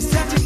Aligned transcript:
just 0.00 0.12
touch 0.12 0.37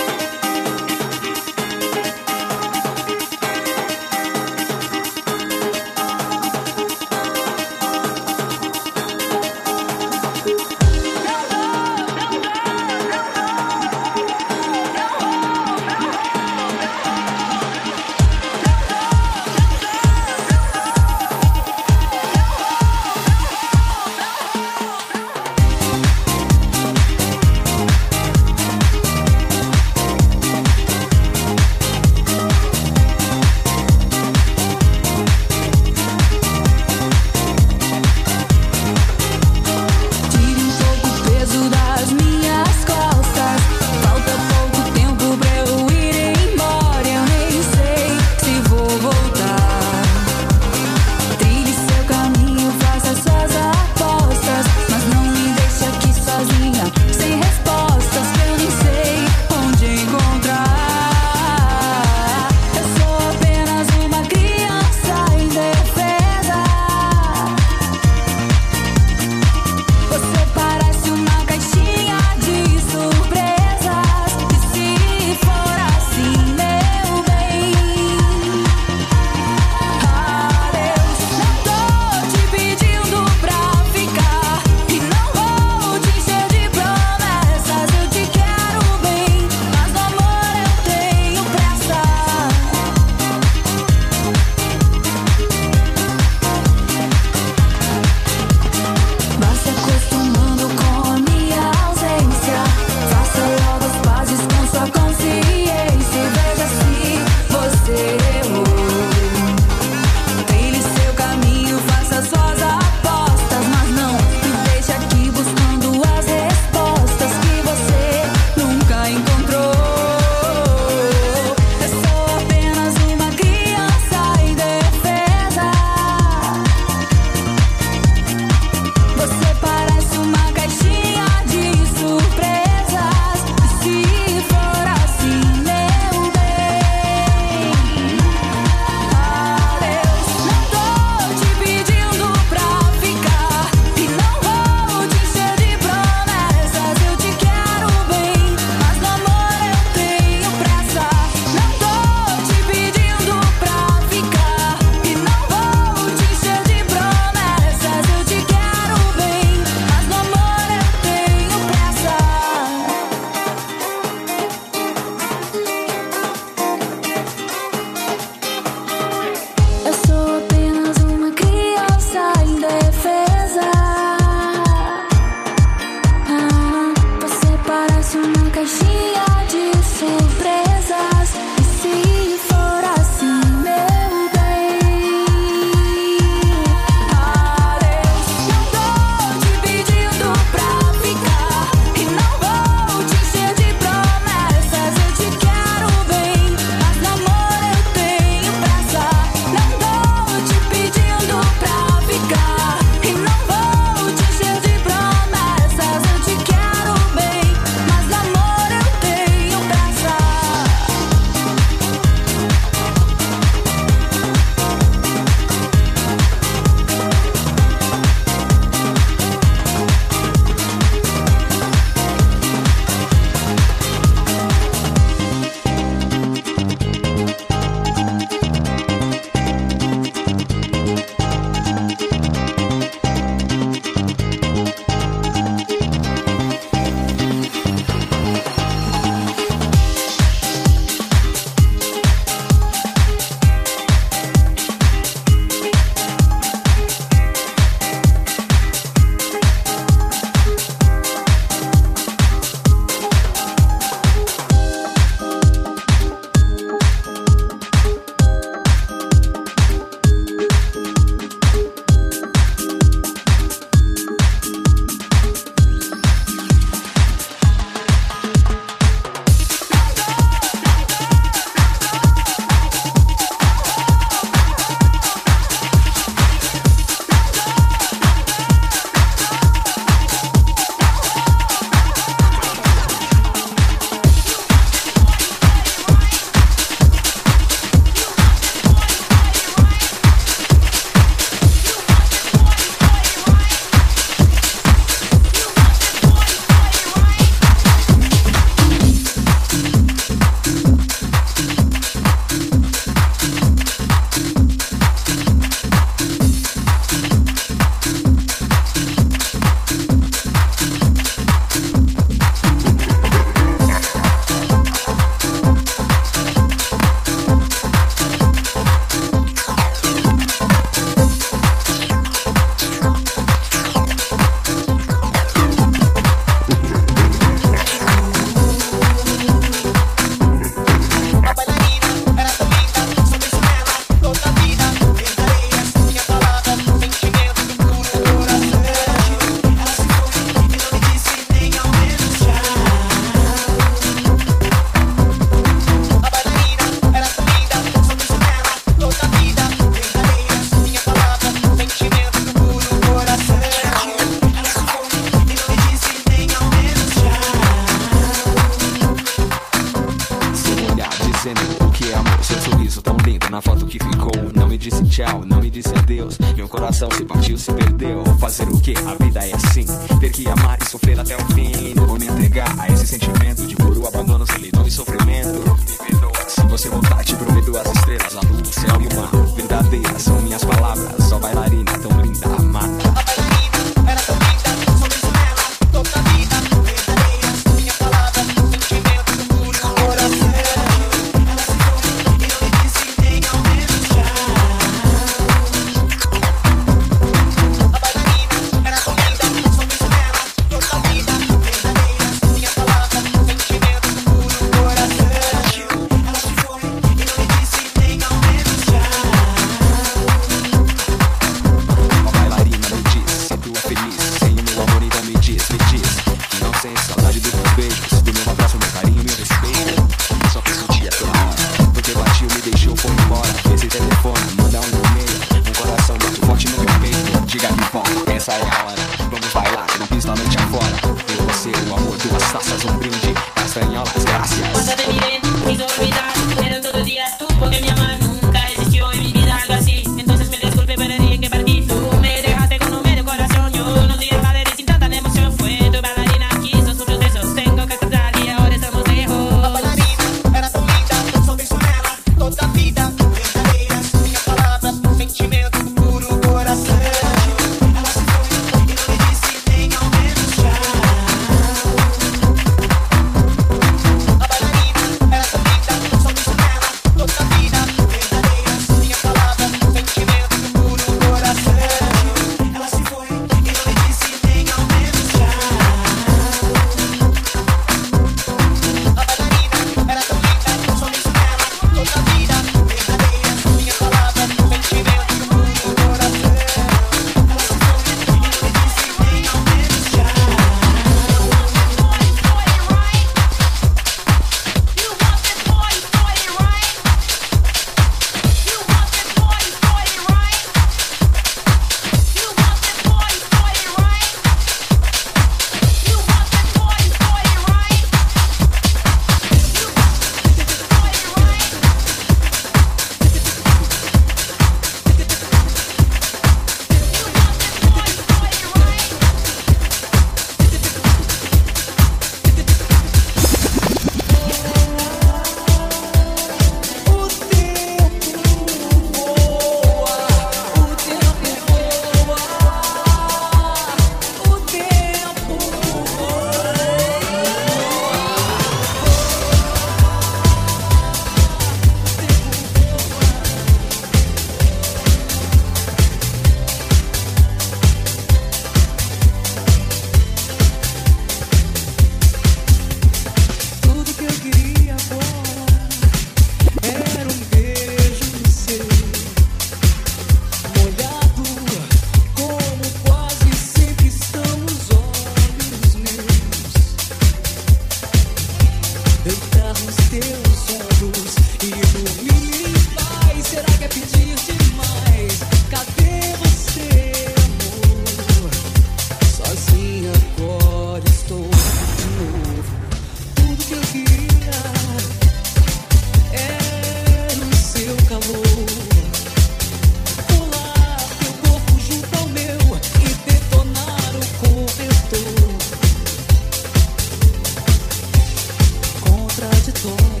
soul. 599.61 600.00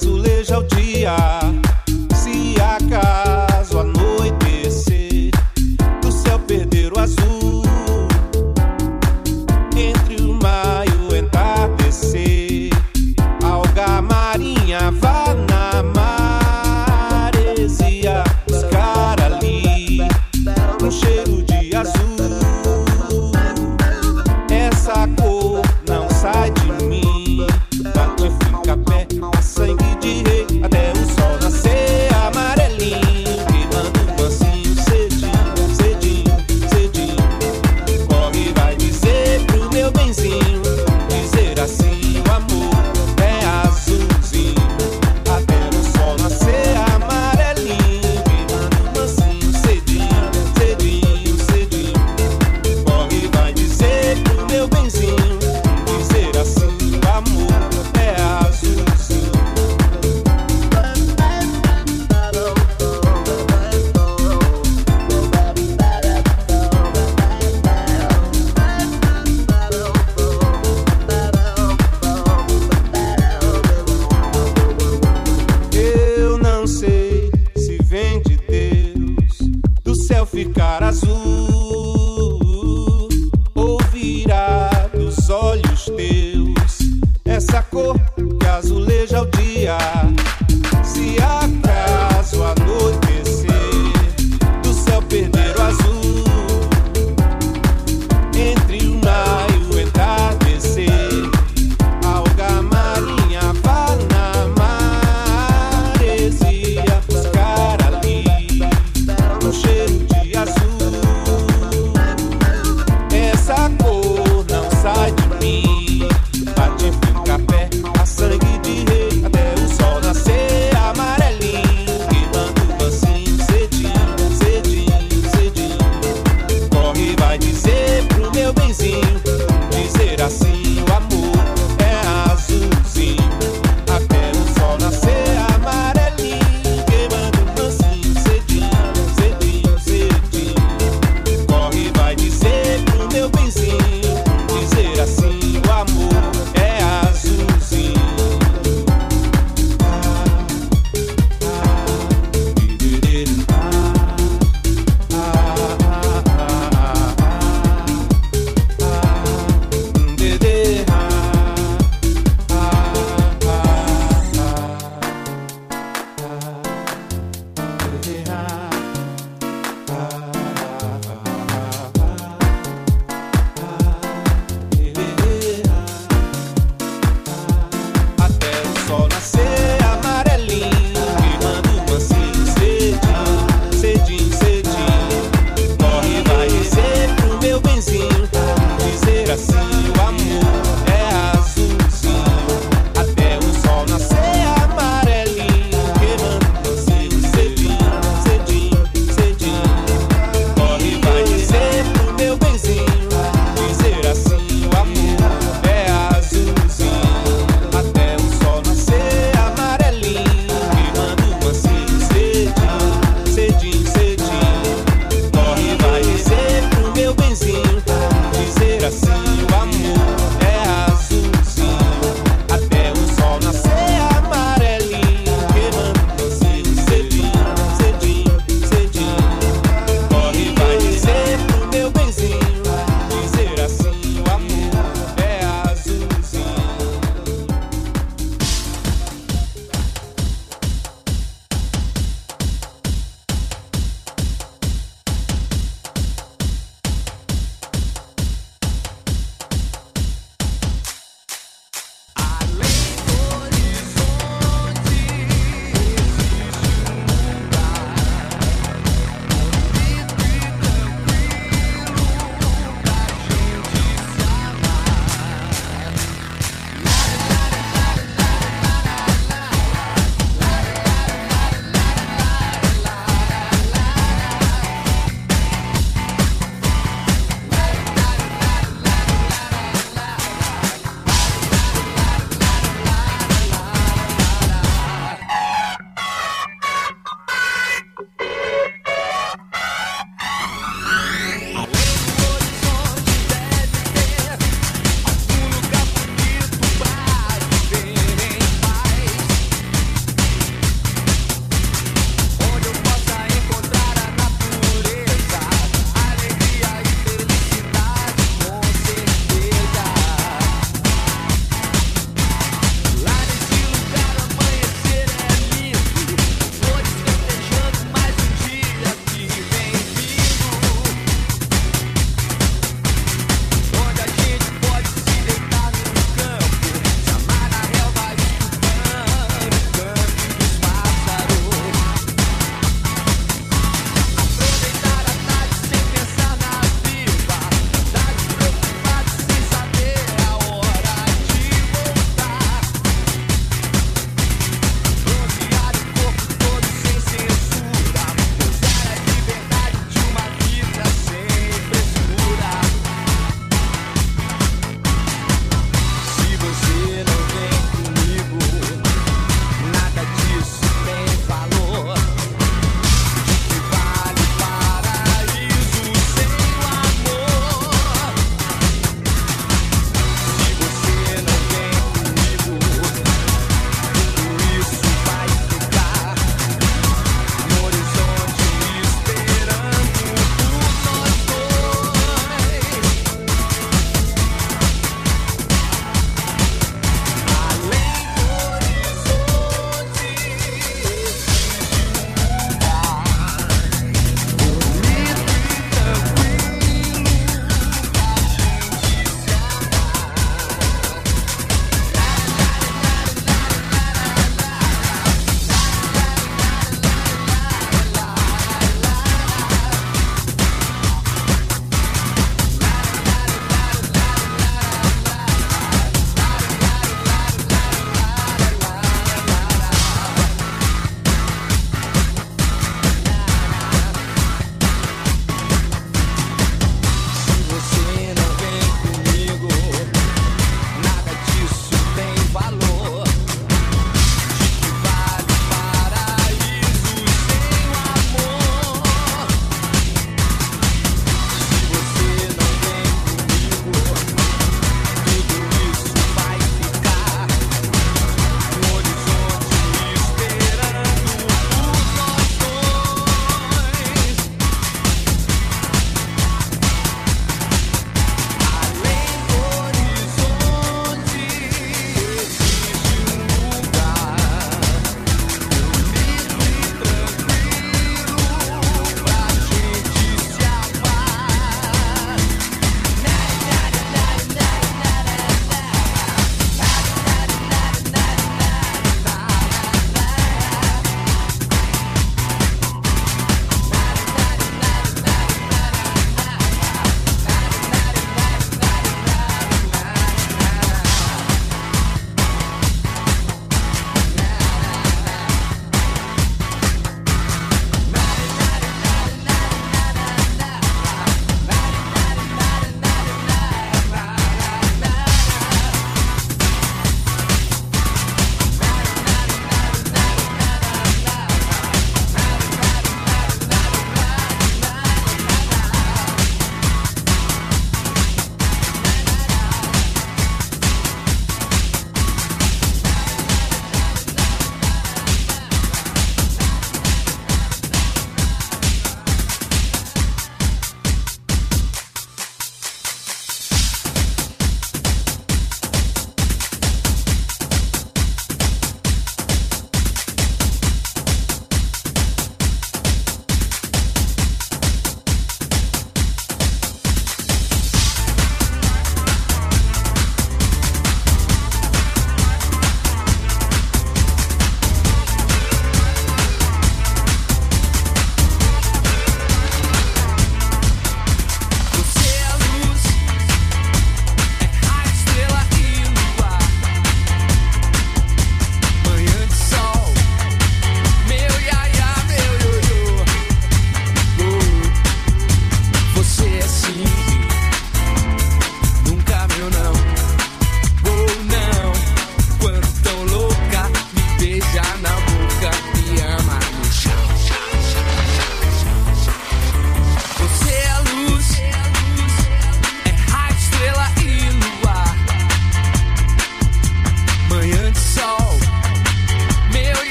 azulejos 0.00 0.29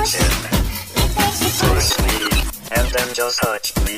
attention. 0.00 0.30
Push 1.60 1.98
me, 2.00 2.16
and 2.72 2.86
then 2.92 3.14
just 3.14 3.42
touch 3.42 3.76
me, 3.84 3.96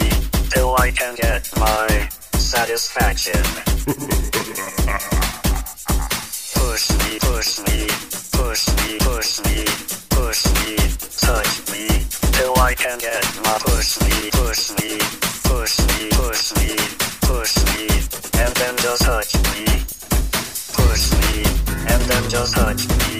till 0.50 0.74
I 0.76 0.90
can 0.90 1.14
get 1.14 1.48
my 1.58 2.08
satisfaction. 2.34 3.42
push 6.54 6.90
me, 6.98 7.18
push 7.20 7.58
me, 7.66 7.86
push 8.32 8.68
me, 8.78 8.98
push 8.98 9.40
me, 9.44 9.64
push 10.10 10.44
me, 10.58 10.76
touch 11.22 11.54
me, 11.70 11.86
till 12.32 12.54
I 12.58 12.74
can 12.74 12.98
get 12.98 13.24
my 13.44 13.58
push 13.60 14.00
me, 14.02 14.30
push 14.30 14.70
me, 14.78 14.98
push 15.44 15.78
me, 15.86 16.10
push 16.18 16.52
me, 16.58 16.76
push 17.22 17.54
me, 17.70 17.86
and 18.42 18.52
then 18.56 18.76
just 18.78 19.02
touch 19.02 19.34
me. 19.54 19.64
Push 20.72 21.12
me, 21.20 21.44
and 21.92 22.02
then 22.10 22.22
just 22.28 22.54
touch 22.54 22.88
me. 22.88 23.11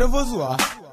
Agora 0.00 0.04
eu 0.04 0.08
vou 0.08 0.24
zoar. 0.24 0.89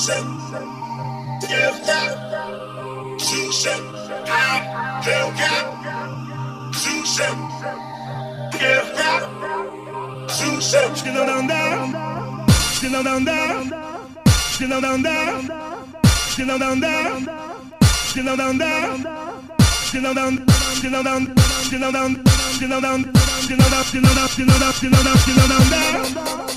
Tuesday. 0.00 0.24
Hellcat. 1.44 2.12
Tuesday. 3.20 3.80
Out. 4.32 4.62
Hellcat. 5.04 5.64
Tuesday. 6.72 7.34
Hellcat. 8.56 9.22
Tuesday. 10.26 10.86
She 10.94 11.12
know 11.12 11.26
down 11.26 11.46
down. 11.46 12.48
She 12.80 12.88
know 12.88 13.02
down 13.02 13.24
down. 13.26 13.68
She 14.56 14.66
know 14.66 14.80
down 14.80 15.02
down. 15.02 15.48
She 16.30 16.44
know 16.46 16.56
down 16.56 16.78
down. 16.78 17.28
She 18.08 18.22
know 18.22 18.36
down 18.36 18.56
down. 18.56 19.04
She 19.84 20.00
know 20.00 20.14
down 20.14 20.24
down. 20.24 20.56
She 20.80 20.88
know 20.88 21.02
down 21.02 21.04
down. 21.04 21.36
She 21.68 21.76
know 21.76 21.92
down 21.92 22.14
down. 22.14 22.24
She 22.56 22.66
know 22.66 22.80
down 22.80 23.02
down. 23.02 23.12
She 23.36 23.52
know 23.52 23.60
down 23.60 23.82
down. 23.82 23.92
She 23.92 23.98
know 24.00 24.08
down 24.08 24.64
down. 24.64 25.18
She 25.18 25.32
know 25.36 25.48
down 25.48 25.70
down. 25.70 26.49